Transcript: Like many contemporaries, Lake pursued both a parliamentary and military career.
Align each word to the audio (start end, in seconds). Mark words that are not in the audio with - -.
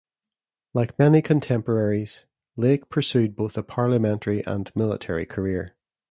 Like 0.73 0.97
many 0.97 1.21
contemporaries, 1.21 2.25
Lake 2.57 2.89
pursued 2.89 3.35
both 3.35 3.55
a 3.55 3.61
parliamentary 3.61 4.43
and 4.47 4.75
military 4.75 5.27
career. 5.27 5.75